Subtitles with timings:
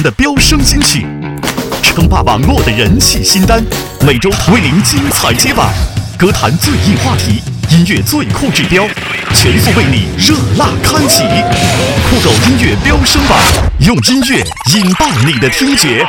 [0.00, 1.06] 的飙升金曲，
[1.82, 3.62] 称霸网络的人气新单，
[4.00, 5.68] 每周为您精彩接榜。
[6.16, 8.86] 歌坛最硬话题，音乐最酷指标，
[9.34, 11.24] 全速为你热辣开启。
[12.08, 13.38] 酷狗音乐飙升榜，
[13.80, 14.44] 用音乐
[14.74, 16.06] 引爆你的听觉。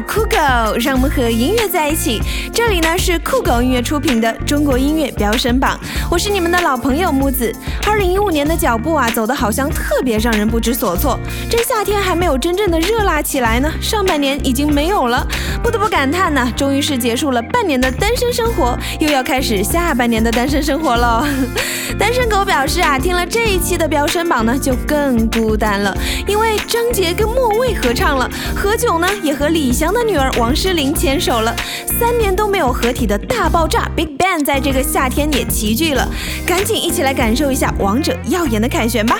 [0.00, 0.36] 酷狗，
[0.80, 2.20] 让我们和音乐在一起。
[2.52, 5.78] 这里呢是酷狗音乐出品的中国音乐飙升榜，
[6.10, 7.54] 我是你们的老朋友木子。
[7.86, 11.18] 二零一五年的脚步啊，走的好像特别让人不知所措。
[11.50, 15.26] 这夏天还没有真正的热辣起来呢，上半年已经没有了，
[15.62, 21.24] 不得不感叹呢，终于是结束了半年的单身生活，又要开始下半年的单身生活喽。
[21.98, 31.54] 单身狗表示啊，听了这一期的飙升榜呢，就更孤单了，因为张杰跟莫蔚合唱了，何炅呢也和李湘的女儿王诗龄牵手了，
[31.98, 36.08] 三年都没有合体的大爆炸 Big Bang 在这个夏天也齐聚了，
[36.46, 39.18] 赶紧一起来感受一下王者耀眼的凯旋吧。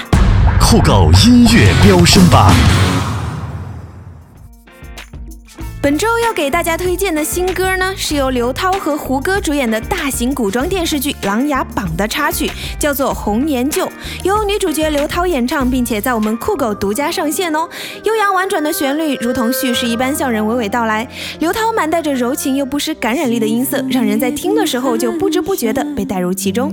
[0.61, 2.53] 酷狗音乐飙升榜。
[5.84, 13.84] 本周要给大家推荐的新歌呢，是由刘涛和胡歌主演的大型古装电视剧《琅琊榜》的插曲，叫做《红颜旧》，
[14.22, 17.68] 由女主角刘涛演唱，并且在我们酷狗独家上线哦。
[18.04, 21.06] 悠扬婉转的旋律，如同叙事一般向人娓娓道来。
[21.38, 26.70] 刘涛满带着柔情又不失感染力的音色，让人在听的时候就不知不觉地被带入其中。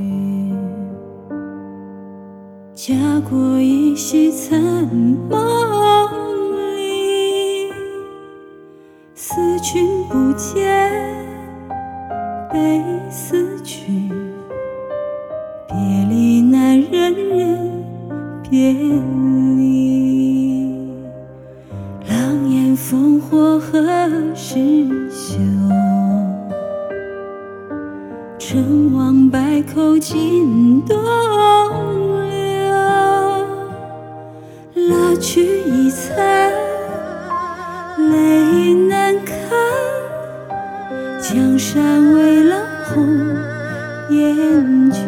[2.73, 2.93] 家
[3.29, 4.57] 国依稀残
[5.29, 5.37] 梦
[9.61, 10.75] 君不见，
[12.51, 14.09] 悲思君。
[15.67, 15.75] 别
[16.09, 17.83] 离难忍忍
[18.49, 20.73] 别离，
[22.09, 23.87] 狼烟烽火何
[24.33, 24.57] 时
[25.11, 25.37] 休？
[28.39, 30.97] 成王败寇尽东
[32.27, 32.33] 流，
[34.89, 36.51] 蜡炬已残，
[38.09, 39.30] 泪难干。
[41.33, 43.17] 江山未老红
[44.09, 44.99] 颜旧，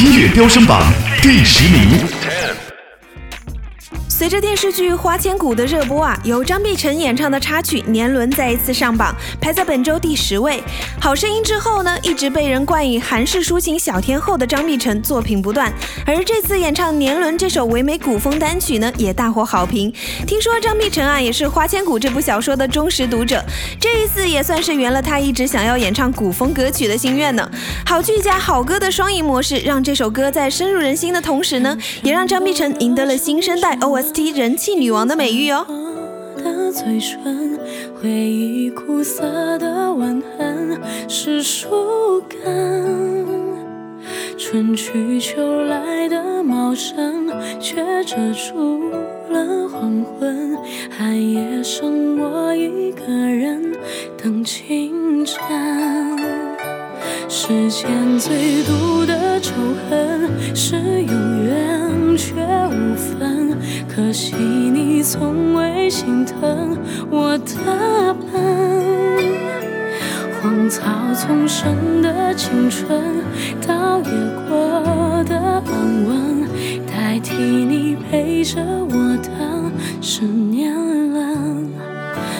[0.00, 0.80] 音乐飙升榜
[1.20, 2.17] 第十名。
[4.18, 10.60] 随着电视剧《花千骨》的热播啊，由张碧晨演唱的插曲《年轮》再一次上榜，排在本周第十位。
[11.00, 15.72] 好声音之后呢，一直被人冠以韩式抒情小天后的张碧晨作品不断，
[16.04, 19.94] 而这次演唱《年轮》这首唯美古风单曲呢，也大获好评。
[20.26, 23.40] 听说张碧晨啊，也是《花千骨》这部小说的忠实读者，
[23.78, 27.48] 这一次也算是圆了他一直想要演唱古风歌曲的心愿呢。
[27.86, 35.66] 好剧加好歌的双赢模式，让这首歌在深入人心的同时呢，也让张碧晨赢得了新生代 OS OST 人气女王的美誉哦。
[35.68, 37.58] 我的嘴唇，
[38.00, 42.38] 回忆苦涩的吻痕，是树根。
[44.38, 47.28] 春去秋来的茂盛，
[47.60, 48.88] 却遮住
[49.28, 50.56] 了黄昏。
[50.90, 53.76] 寒夜剩我一个人
[54.16, 55.38] 等清晨。
[57.30, 59.52] 世间最毒的仇
[59.88, 61.12] 恨是有
[61.44, 62.32] 缘却
[62.70, 63.54] 无分，
[63.86, 66.74] 可惜你从未心疼
[67.10, 68.32] 我的笨。
[70.40, 70.82] 荒草
[71.14, 72.88] 丛生的青春，
[73.66, 74.10] 倒也
[74.48, 76.48] 过得安稳，
[76.86, 79.28] 代替你陪着我的
[80.00, 80.72] 是年
[81.12, 81.68] 轮。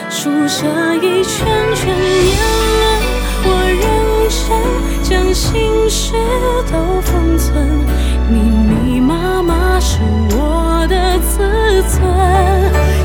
[0.09, 1.45] 数着一圈
[1.75, 1.78] 圈
[5.89, 6.13] 事
[6.71, 7.67] 都封存，
[8.29, 9.97] 密密麻麻是
[10.29, 11.99] 我的自尊，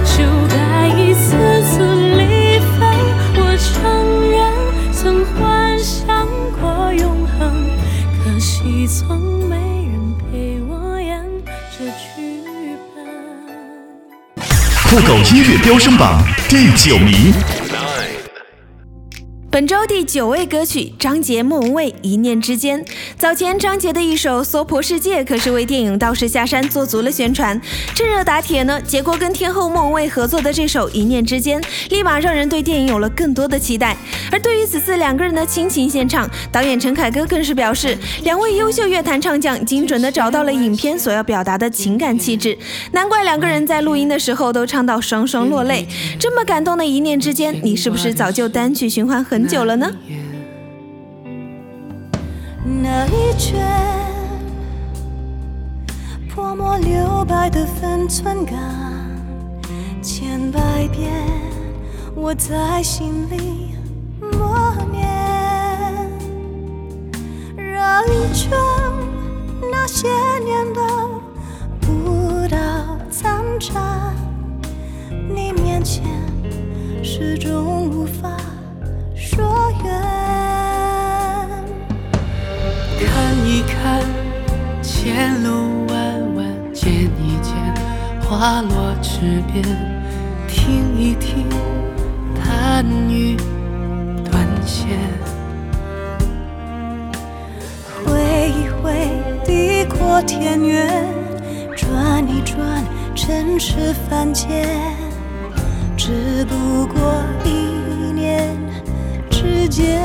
[0.05, 0.23] 就
[0.55, 1.31] 待一次
[1.63, 1.83] 次
[2.17, 2.87] 离分。
[3.37, 3.73] 我承
[4.31, 4.53] 认
[4.93, 6.29] 曾幻想
[6.61, 7.67] 过永恒，
[8.23, 9.57] 可惜从没
[9.91, 11.25] 人陪我演
[11.73, 12.45] 这剧
[12.95, 14.45] 本。
[14.91, 17.33] 酷狗音乐飙升榜第九名。
[19.55, 22.85] 本周第九位歌曲，张杰、莫文蔚《一念之间》。
[23.17, 27.61] 早前张杰的一首《娑婆世界》可是为电影《道士下山》做足了宣传。
[27.95, 33.97] 趁热打铁呢，结果跟天后莫文蔚合作的这首《一念之间》，立马让人对电影有了更多的期待。
[34.33, 42.59] 而对于此次两个人的亲情献唱，导演陈凯歌更是表示，两位优秀乐坛唱将精准的找到了影片所要表达的情感气质，
[42.91, 45.87] 难怪两个人在录音的时候都唱到双双落泪。
[46.19, 49.91] 这么感动的一念之间，你是不是早就单曲循环很久了呢？
[52.82, 53.61] 那一卷
[56.29, 58.56] 泼墨留白的分寸感，
[60.02, 61.12] 千百遍
[62.14, 63.75] 我在心里
[64.20, 65.05] 默念，
[67.56, 68.50] 绕一圈
[69.70, 70.08] 那些
[70.43, 70.81] 年的
[71.81, 72.56] 不到
[73.11, 74.12] 残渣，
[75.11, 76.02] 你面前
[77.02, 78.37] 始终无法
[79.35, 79.43] 说
[79.83, 79.91] 远。
[83.01, 84.01] 看一看
[84.81, 87.53] 前路弯弯，见一见
[88.23, 89.65] 花落池边，
[90.47, 91.49] 听一听
[92.41, 93.37] 弹语
[94.31, 94.87] 断线，
[98.05, 99.11] 挥一挥
[99.45, 100.89] 地阔天远，
[101.77, 102.85] 转一转
[103.17, 104.69] 尘世凡间，
[105.97, 107.74] 只不过一
[109.64, 109.99] 之间。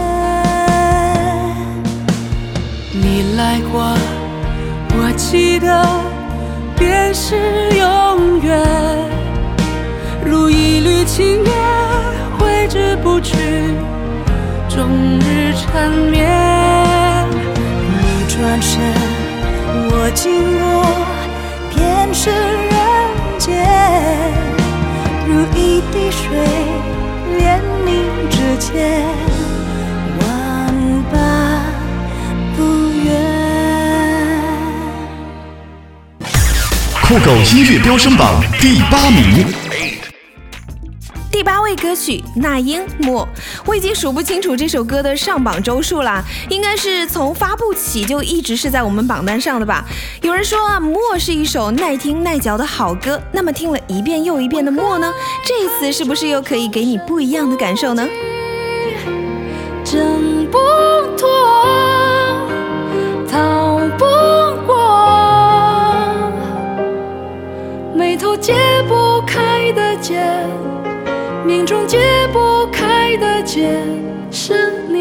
[2.93, 3.93] 你来过，
[4.93, 5.85] 我记得
[6.77, 7.35] 便是
[7.77, 8.57] 永远，
[10.23, 11.53] 如一缕青烟，
[12.37, 13.35] 挥之不去，
[14.69, 14.87] 终
[15.19, 16.25] 日缠绵。
[17.99, 18.79] 你转身，
[19.91, 20.87] 我经过，
[21.75, 22.77] 便是人
[23.37, 23.67] 间，
[25.27, 26.29] 如一滴水，
[27.37, 27.87] 连你
[28.29, 29.03] 指尖，
[37.09, 39.43] 酷狗音乐飙升榜第八名，
[41.31, 43.23] 第八位歌曲《那英莫》，
[43.65, 49.83] 我已经数不清楚这首歌的上榜周数了，应该是从发布起就一直是在我们榜单上的吧。
[50.21, 55.11] 有人说啊，《莫》是一首耐听耐嚼的好歌，那么听了一遍又一遍的《莫》呢，
[55.43, 58.07] 这一次是不是又可以给你不一样的感受呢？
[59.83, 60.59] 挣不
[61.17, 61.27] 脱，
[63.31, 64.05] 逃不
[68.29, 68.53] 头解
[68.87, 70.23] 不开的结，
[71.43, 71.97] 命中解
[72.31, 73.67] 不开的结
[74.29, 74.98] 是你。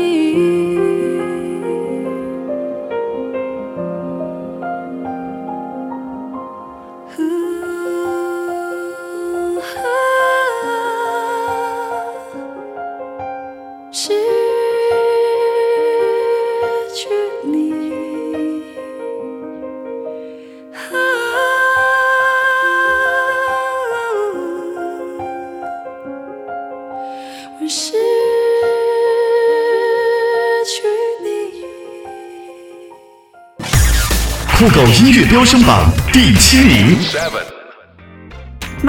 [34.59, 36.99] 酷狗音乐飙升榜第七名，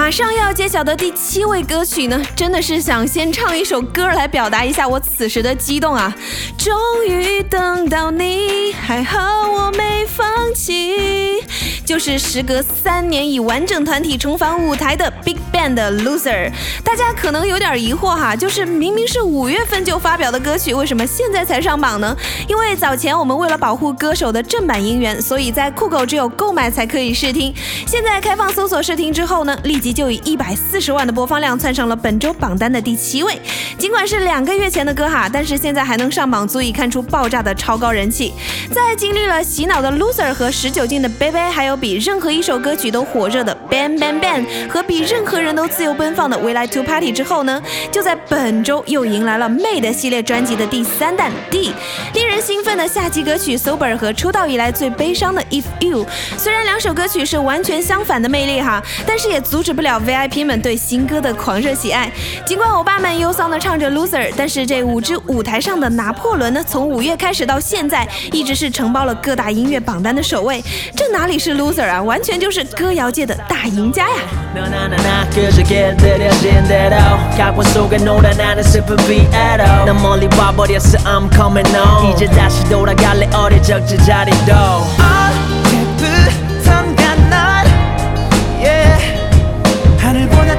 [0.00, 6.16] 马上要揭晓的第七位歌曲呢，真的是想先唱一首歌来表达一下我此时的激动啊！
[6.56, 6.74] 终
[7.06, 9.20] 于等到你，还好
[9.52, 11.44] 我没放弃。
[11.84, 16.50] 就是时隔三年以完整团体重返舞台的 Big Bang 的 Loser。
[16.84, 22.16] 大家可能有点疑惑哈，就是明明是五月份就发表的歌曲，为什么现在才上榜呢？
[22.48, 27.52] 因为早前我们为了保护歌手的正版音源，所以在酷狗只有购买才可以试听。
[27.86, 33.40] 现在开放搜索试听之后呢，立即就以一百四十万的播放量窜上了本周榜单的第七位。
[33.78, 38.32] 尽管是两个月前的歌哈，但是现在还能上榜，足以看出爆炸的超高人气。
[38.72, 51.72] 在经历了洗脑的 Loser 和十九禁的 Baby，还有比任何一首歌曲都火热的 Bang Bang Bang 和比任何人都自由奔放的 We Like to Party 之后呢，就在本周又迎来了 Made 系列专辑的第三弹 D。
[52.14, 56.06] 令人兴奋的夏季歌曲 Sober 和出道以来最悲伤的 If You。
[56.36, 62.12] 虽然两首歌曲是完全相反的魅力哈，但是也阻止不了 VIP 们对新歌的狂热喜爱。
[62.44, 70.62] 尽管欧巴们忧伤的唱着 Loser，但是这五支舞台上的拿破仑呢，从五月开始到现在，一直是承包了各大音乐榜单的首位。
[70.94, 74.16] 这哪里是 Loser 啊，完全就是歌谣界的大赢家呀！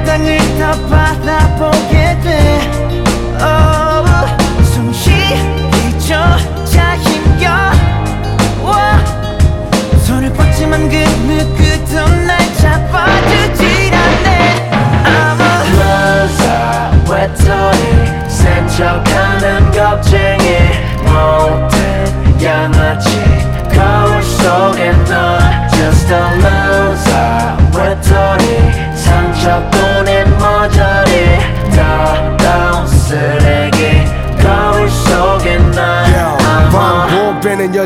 [0.05, 2.72] 땅을 더 바라보게 돼.
[3.43, 3.81] Oh,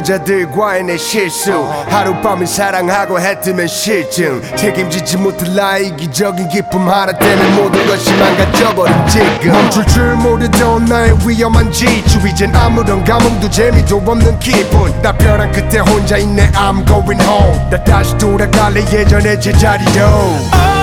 [0.05, 1.51] 여자들과의 내 실수.
[1.89, 4.39] 하룻밤을 사랑하고 해뜨면 실증.
[4.55, 9.51] 책임지지 못할 나의 이기적인 기쁨 하나 때문에 모든 것이 망가져버린 지금.
[9.51, 12.19] 멈출 줄 모르던 나의 위험한 지주.
[12.27, 14.93] 이젠 아무런 감흥도 재미도 없는 기분.
[15.01, 16.51] 나 벼랑 끝에 혼자 있네.
[16.51, 17.69] I'm going home.
[17.71, 18.81] 나 다시 돌아갈래.
[18.81, 20.74] 예전의 제자리로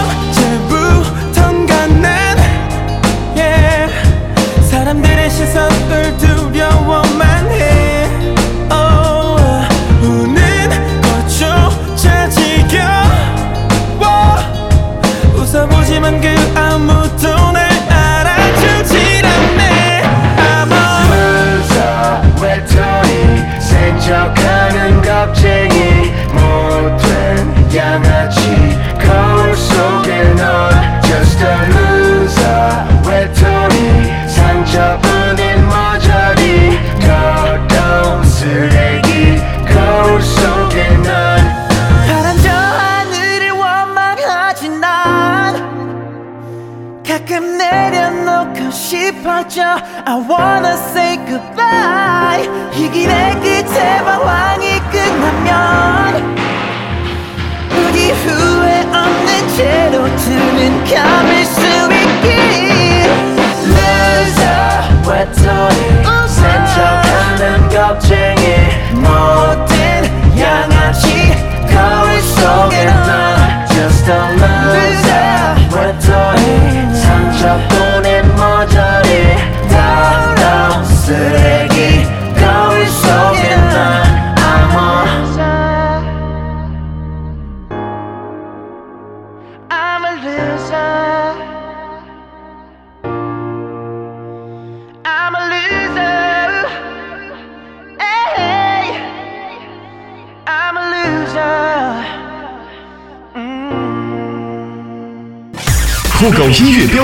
[50.06, 51.01] I wanna say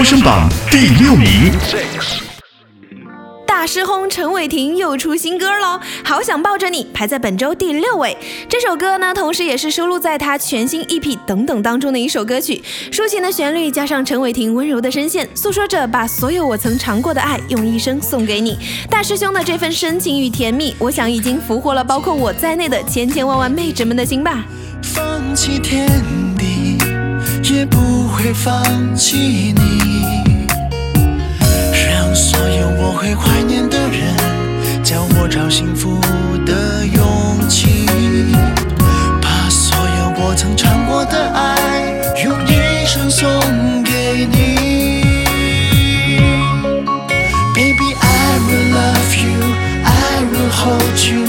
[0.09, 1.53] 音乐飙升榜第六名，
[3.47, 8.17] 大师轰陈伟霆又出新歌喽，好想抱着你排在本周第六位。
[8.49, 12.63] 这首歌呢，同时也是收录在他全新 EP《等等》当中的一首歌曲。
[12.91, 18.59] 抒情的旋律加上陈伟霆温柔的声线，诉说着把所有我曾尝过的爱用一生送给你。
[18.89, 24.45] 大师兄的这份深情与甜蜜，我想已经俘获了包括我在内的千千万万妹纸们的心吧。
[24.83, 25.87] 放弃天
[26.39, 26.48] 地，
[27.51, 28.63] 也不会放
[28.95, 30.17] 弃你。
[31.89, 34.15] 让所有我会怀念的人，
[34.83, 35.99] 教我找幸福
[36.45, 37.87] 的勇气。
[39.23, 43.27] 把所有我曾尝过的爱，用一生送
[43.83, 45.03] 给你。
[47.55, 49.41] Baby, I will love you,
[49.85, 51.25] I will hold you,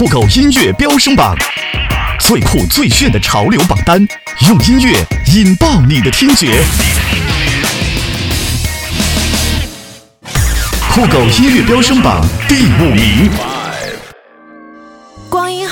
[0.00, 1.36] 酷狗音乐飙升榜，
[2.20, 3.98] 最酷最炫的潮流榜单，
[4.48, 4.96] 用音乐
[5.34, 6.58] 引爆你的听觉。
[10.90, 13.28] 酷狗音乐飙升榜第五名，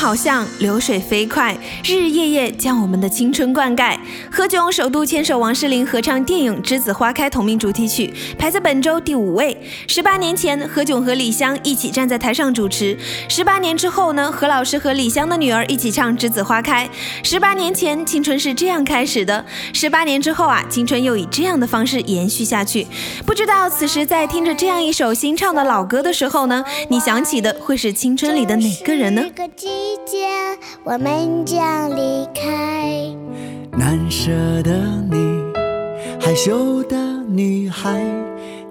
[0.09, 3.95] 好像流水飞快，日日夜夜将我们的青春灌溉。
[4.33, 9.55] 何炅首度牵手王诗龄合唱电影《栀子花开》同名主题曲，排在本周第五位。
[9.87, 12.97] 十八年前，何炅和李湘一起站在台上主持；
[13.29, 16.87] 十八年之后呢，何老师和李湘的女儿一起唱《栀子花开》。
[17.23, 22.87] 十八年前，青春是这样开始的；十八年之后啊，青春又以这样的方式延续下去。
[23.27, 29.23] 不知道此时在听着这样一首新唱的老歌的时候呢，你想起的会是青春里的哪个人呢？
[30.05, 30.26] 季节，
[30.85, 33.14] 我们将离开。
[33.73, 34.31] 难舍
[34.62, 34.73] 的
[35.11, 35.43] 你，
[36.21, 36.97] 害羞的
[37.28, 38.02] 女孩，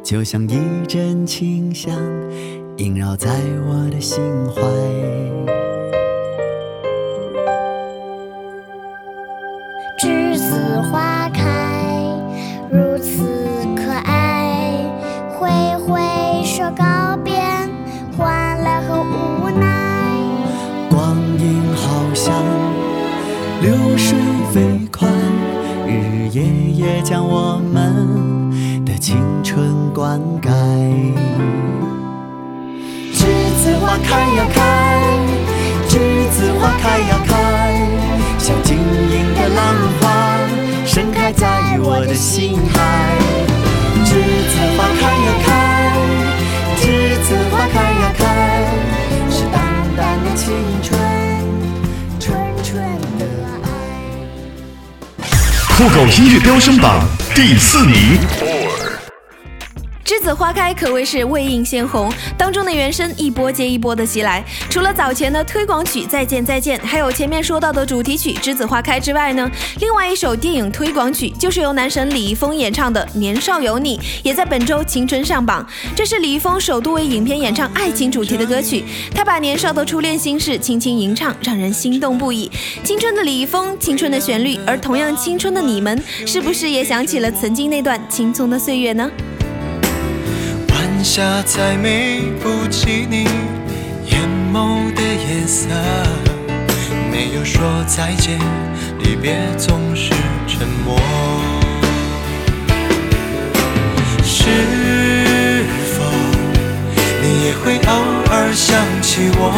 [0.03, 1.93] 就像一阵清香，
[2.77, 3.29] 萦绕在
[3.67, 4.21] 我的心
[4.53, 4.61] 怀。
[9.99, 11.41] 栀子花开，
[12.69, 13.23] 如此
[13.75, 14.83] 可爱。
[15.39, 15.49] 挥
[15.85, 17.36] 挥手告别，
[23.67, 24.17] 流水
[24.53, 25.09] 飞快，
[25.85, 30.49] 日日夜夜将我们的青春灌溉。
[33.13, 33.25] 栀
[33.59, 34.61] 子花开呀开，
[35.89, 35.99] 栀
[36.31, 37.85] 子花开呀开，
[38.37, 40.39] 像晶莹的浪花，
[40.85, 43.17] 盛开在我的心海。
[44.05, 44.11] 栀
[44.47, 45.51] 子花开呀开，
[55.77, 58.17] 酷狗音乐飙升榜第四名，
[60.27, 64.43] 栀子花开可谓是未映先红，当中的原声一波接一波的袭来。
[64.69, 75.65] 除了早前的推广曲《再见再见》，还有前面说到的主题曲《栀子花开》之外呢，另外一首电影推广曲就是由男神李易峰演唱的《年少有你》，也在本周青春上榜。
[75.95, 78.83] 这是李易峰首度为影片演唱爱情主题的歌曲，
[79.15, 82.51] 他把年少的初恋心事轻轻吟唱，让人心动不已。
[82.83, 89.09] 青春的李易峰，青春的旋律，而同样青春的你们，是不是也想起了曾经那段青葱的岁月呢？
[91.07, 93.23] 下再美不及你
[94.11, 94.21] 眼
[94.53, 95.69] 眸的颜色，
[97.09, 98.37] 没有说再见，
[98.99, 100.11] 离别总是
[100.45, 100.99] 沉默。
[104.21, 105.63] 是
[105.95, 106.03] 否
[107.23, 107.93] 你也会偶
[108.29, 109.53] 尔想起我？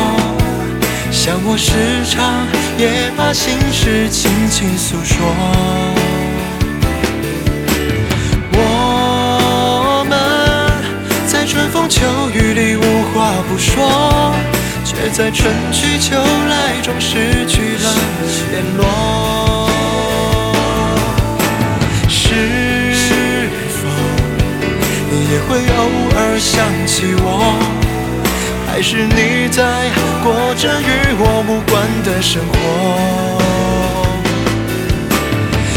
[1.11, 1.73] 像我时
[2.05, 2.45] 常
[2.77, 6.08] 也把心事轻轻诉说。
[13.79, 14.35] 我，
[14.83, 16.15] 却在春去秋
[16.49, 17.87] 来中失去了
[18.51, 18.81] 联络。
[22.07, 22.17] 是
[23.69, 23.79] 否
[25.09, 25.79] 你也会偶
[26.15, 27.27] 尔想起我？
[28.67, 29.89] 还是你在
[30.23, 30.83] 过着与
[31.17, 32.53] 我无关的生活？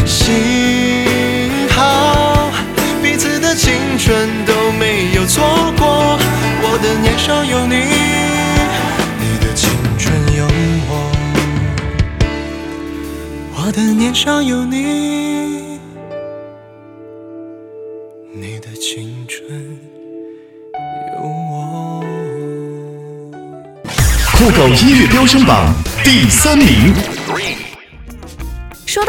[0.05, 2.51] 幸好
[3.01, 5.43] 彼此的青春都没有错
[5.77, 6.17] 过，
[6.61, 7.62] 我的年少有
[14.13, 15.79] 上有你，
[18.31, 19.49] 你的青春
[21.17, 22.03] 有我。
[24.37, 25.73] 酷狗音乐飙升榜
[26.03, 26.93] 第三名，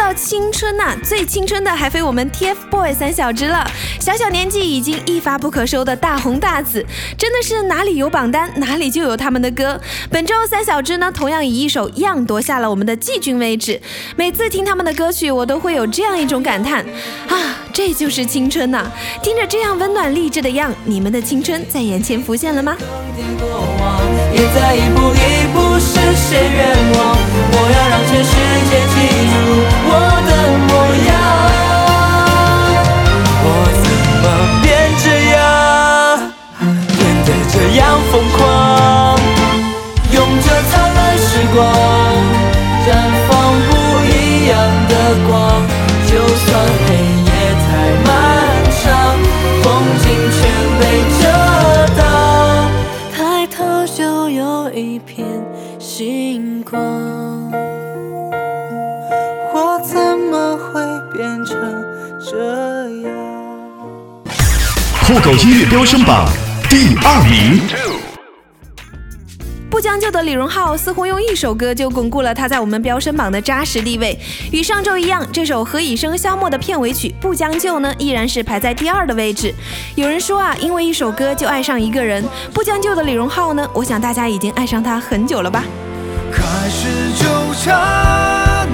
[0.04, 3.66] 到青春呐、最青春的还非我们 TFBOYS 三小只了。
[3.98, 6.84] 小小年纪已经一发不可收的大红大紫，
[7.16, 9.80] 真的是哪里有榜单哪里就有他们的歌。
[10.10, 13.80] 本周三小只呢，同样以一首《样》夺下了我们的季军位置。
[14.14, 16.84] 每次听他们的歌曲，我都会有这样一种感叹
[17.30, 18.86] 啊，这就是青春呐、
[19.22, 22.76] 听着这样温暖励志的《样》，你们的青春在眼前浮现了吗？
[24.34, 26.60] 也在一步一步实现愿
[26.94, 26.98] 望。
[27.52, 28.32] 我要让全世
[28.68, 28.94] 界记
[29.30, 29.34] 住
[29.90, 29.92] 我
[30.26, 30.30] 的
[30.66, 30.70] 模
[31.08, 31.12] 样。
[33.46, 33.46] 我
[33.82, 33.86] 怎
[34.22, 34.24] 么
[34.62, 34.64] 变
[35.02, 35.36] 这样，
[36.98, 38.83] 变得这样疯狂？
[65.06, 66.26] 酷狗音乐飙升榜
[66.66, 67.60] 第二名，
[69.68, 74.18] 不将就的李荣浩似乎用一首歌就巩固了他在我们飙升榜的扎实地位。
[74.50, 79.52] 与上周一样，这首《何以笙箫默》的片尾曲《不将就》呢，依然是排在第二的位置。
[79.94, 85.64] 有人说啊，因为一首歌就爱上一个人，不将就的李荣浩呢，我想大家已经爱上他很久了吧。
[86.32, 86.88] 开始
[87.22, 87.26] 纠
[87.62, 88.66] 缠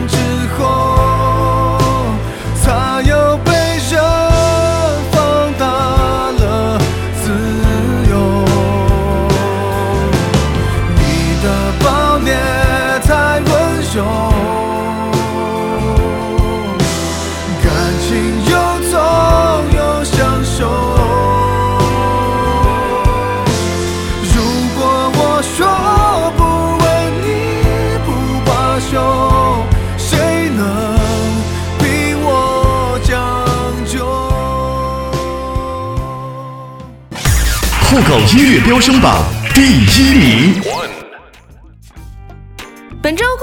[38.10, 39.22] 狗音乐飙升榜
[39.54, 40.89] 第一名。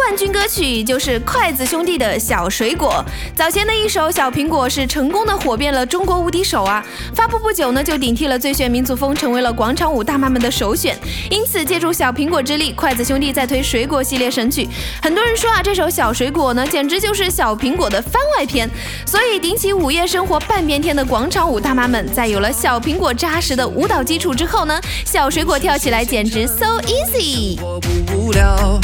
[0.07, 3.05] 冠军歌曲就是筷子兄弟的《小水果》。
[3.35, 6.81] 早前的一首《小苹果》是成功的火遍了中国无敌手啊！
[7.13, 10.97] 发布不久呢，就顶替了《最炫民族风》，成为了广场舞大妈们的首选。
[11.29, 14.65] 因此，借助《小苹果》之力，筷子兄弟在推水果系列神曲。
[15.01, 18.69] 很多人说啊，这首《小水果》呢，简直就是《小苹果》的番外篇。
[19.05, 27.59] 所以，顶起午夜生活半边天的广场舞大妈们，在有了《小苹果》扎实的舞蹈基础之后呢，《小水果》跳起来简直 so easy。
[27.61, 28.79] 我不无聊，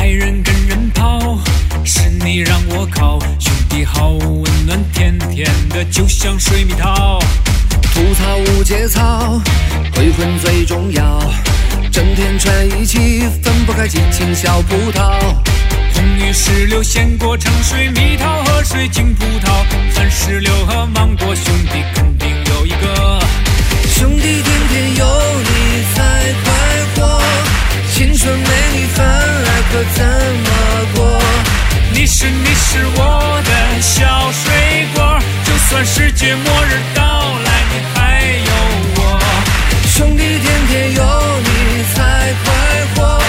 [0.00, 1.38] 爱人跟人跑，
[1.84, 7.18] 是你让我靠，兄弟好温暖，甜甜的就像水蜜桃。
[7.92, 9.38] 吐槽无节操，
[9.92, 11.20] 鬼混最重要，
[11.92, 15.20] 整天串一起，分不开激情小葡萄。
[15.92, 23.20] 红玉石榴、鲜果、橙水、蜜桃和水晶葡萄，番石榴和芒果，兄弟肯定有一个。
[23.92, 25.04] 兄弟天天有
[25.42, 26.52] 你才快
[26.94, 27.22] 活，
[28.00, 30.00] 青春没你反而可怎
[30.40, 30.48] 么
[30.94, 31.20] 过？
[31.92, 33.50] 你是你是我的
[33.82, 37.02] 小水果，就算世界末日到
[37.44, 37.98] 来，你还
[38.46, 38.52] 有
[38.96, 39.00] 我。
[39.86, 41.02] 兄弟天天有
[41.44, 41.48] 你
[41.92, 42.00] 才
[42.42, 42.48] 快
[42.94, 43.20] 活，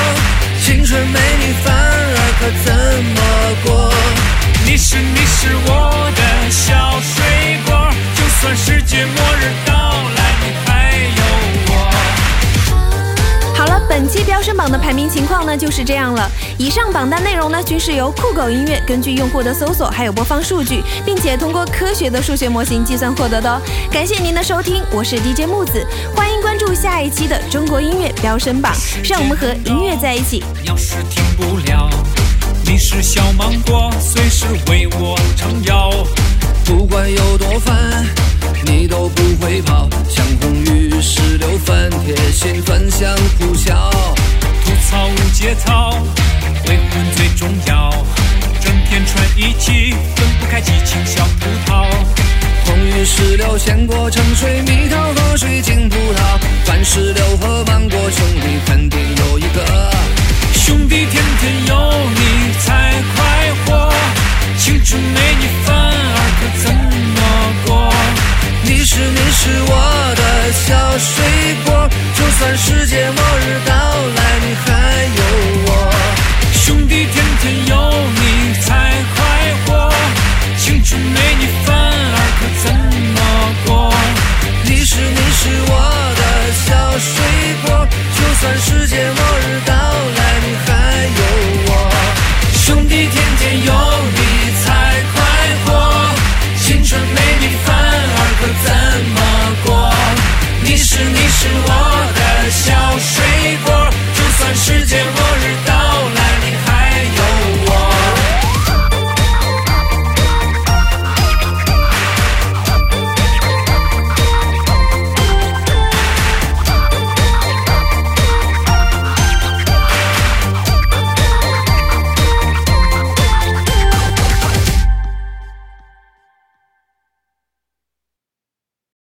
[0.63, 2.71] 青春没你反而可怎
[3.03, 3.19] 么
[3.65, 3.93] 过？
[4.63, 5.69] 你是你是我
[14.61, 16.29] 榜的排名情况呢就是这样了。
[16.59, 23.59] 以上榜单内容呢均是由酷狗音乐根据用户的搜索还有播放数据，并且通过科学的数学模型计算获得的哦。
[23.91, 25.83] 感谢您的收听，我是 DJ 木子，
[26.15, 28.71] 欢迎关注下一期的中国音乐飙升榜，
[29.03, 30.43] 让我们和音乐在一起。
[30.63, 31.89] 要是停不了，
[32.63, 35.91] 你是小芒果，随时为我撑腰。
[36.65, 38.05] 不管有多烦，
[38.63, 39.89] 你都不会跑，
[53.63, 59.91] 鲜过橙水蜜桃和水晶葡萄，钻石榴和芒果，兄弟肯定有一个。
[60.51, 63.93] 兄弟天天有你才快活，
[64.57, 67.19] 青春没你反而可怎么
[67.67, 67.93] 过？
[68.63, 71.23] 你是你是我的小水
[71.63, 73.80] 果，就算世界末日。